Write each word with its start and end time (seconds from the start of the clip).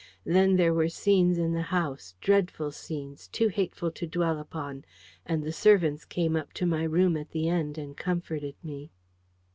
Then 0.25 0.55
there 0.55 0.73
were 0.73 0.89
scenes 0.89 1.37
in 1.37 1.53
the 1.53 1.61
house, 1.61 2.15
dreadful 2.21 2.71
scenes, 2.71 3.27
too 3.27 3.49
hateful 3.49 3.91
to 3.91 4.07
dwell 4.07 4.39
upon: 4.39 4.83
and 5.27 5.43
the 5.43 5.51
servants 5.53 6.05
came 6.05 6.35
up 6.35 6.53
to 6.53 6.65
my 6.65 6.85
room 6.85 7.15
at 7.15 7.29
the 7.29 7.47
end 7.47 7.77
and 7.77 7.95
comforted 7.95 8.55
me. 8.63 8.89